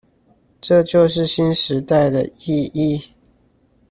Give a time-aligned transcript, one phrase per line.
[0.59, 3.09] 這就是新時代的意義